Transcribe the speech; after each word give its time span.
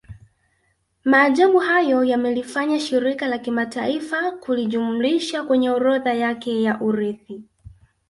Maajabu 1.03 1.59
hayo 1.59 2.03
yamelifanya 2.03 2.79
Shirika 2.79 3.27
la 3.27 3.37
Kimataifa 3.37 4.31
kulijumlisha 4.31 5.43
kwenye 5.43 5.69
orodha 5.69 6.13
yake 6.13 6.61
ya 6.61 6.81
urithi 6.81 7.43